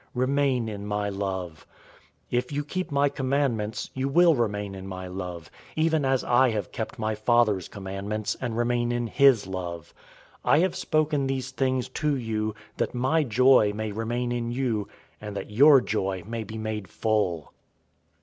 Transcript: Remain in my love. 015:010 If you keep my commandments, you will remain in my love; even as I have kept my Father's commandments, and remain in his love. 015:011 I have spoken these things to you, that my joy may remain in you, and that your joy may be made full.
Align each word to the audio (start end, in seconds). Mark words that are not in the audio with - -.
Remain 0.15 0.67
in 0.67 0.87
my 0.87 1.09
love. 1.09 1.67
015:010 2.31 2.37
If 2.39 2.51
you 2.51 2.63
keep 2.63 2.89
my 2.91 3.07
commandments, 3.07 3.91
you 3.93 4.07
will 4.09 4.33
remain 4.33 4.73
in 4.73 4.87
my 4.87 5.05
love; 5.05 5.51
even 5.75 6.05
as 6.05 6.23
I 6.23 6.49
have 6.49 6.71
kept 6.71 6.97
my 6.97 7.13
Father's 7.13 7.67
commandments, 7.67 8.35
and 8.41 8.57
remain 8.57 8.91
in 8.91 9.05
his 9.05 9.45
love. 9.45 9.93
015:011 10.43 10.51
I 10.53 10.57
have 10.61 10.75
spoken 10.75 11.27
these 11.27 11.51
things 11.51 11.87
to 11.89 12.15
you, 12.15 12.55
that 12.77 12.95
my 12.95 13.21
joy 13.21 13.73
may 13.75 13.91
remain 13.91 14.31
in 14.31 14.49
you, 14.51 14.87
and 15.21 15.35
that 15.37 15.51
your 15.51 15.79
joy 15.79 16.23
may 16.25 16.43
be 16.43 16.57
made 16.57 16.87
full. 16.87 17.53